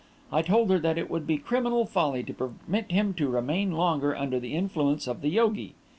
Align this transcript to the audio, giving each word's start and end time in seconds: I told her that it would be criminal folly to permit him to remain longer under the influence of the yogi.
I 0.33 0.41
told 0.41 0.71
her 0.71 0.79
that 0.79 0.97
it 0.97 1.11
would 1.11 1.27
be 1.27 1.37
criminal 1.37 1.85
folly 1.85 2.23
to 2.23 2.33
permit 2.33 2.91
him 2.91 3.13
to 3.13 3.29
remain 3.29 3.73
longer 3.73 4.15
under 4.17 4.39
the 4.39 4.55
influence 4.55 5.05
of 5.05 5.21
the 5.21 5.29
yogi. 5.29 5.75